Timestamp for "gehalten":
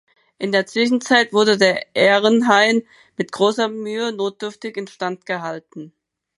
5.27-5.93